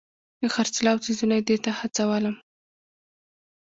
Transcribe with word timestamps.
د 0.39 0.41
خرڅلاو 0.53 1.03
څیزونه 1.05 1.37
دې 1.47 1.57
ته 1.65 1.71
هڅولم. 1.79 2.35